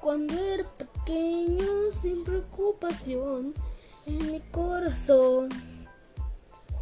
[0.00, 3.54] cuando era pequeño sin preocupación
[4.06, 5.48] en mi corazón.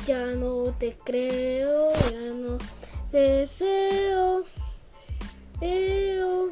[0.07, 2.59] Ya no te creo, ya no
[3.11, 4.45] deseo,
[5.61, 6.49] deseo.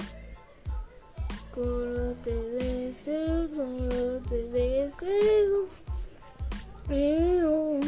[1.54, 3.88] Como te deseo, como
[4.28, 5.68] te deseo.
[6.88, 7.80] Veo.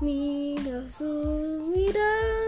[0.00, 2.45] Mira su mirada,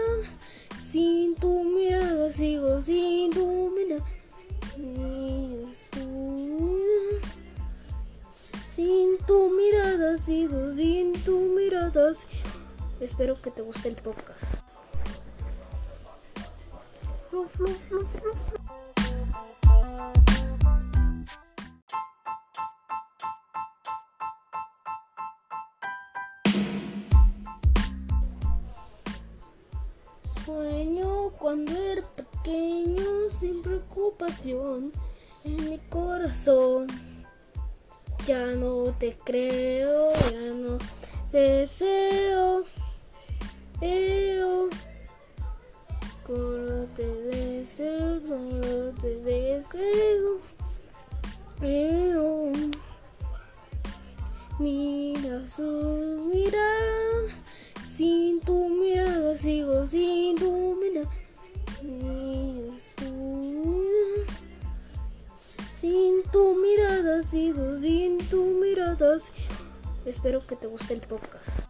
[8.71, 12.13] Sin tu mirada sigo sin tu mirada.
[13.01, 14.63] Espero que te guste el podcast.
[30.45, 33.61] Sueño cuando era pequeño sin
[33.99, 34.91] preocupación
[35.43, 36.87] en mi corazón.
[38.25, 40.77] Ya no te creo, ya no
[41.31, 42.63] deseo,
[43.79, 44.69] deseo.
[46.25, 50.39] Como te deseo, como te deseo.
[51.59, 52.51] Veo.
[54.59, 57.08] Mira su mirada,
[65.79, 69.17] sin tu mirada sigo sin tu mirada.
[70.05, 71.69] Espero que te guste el podcast.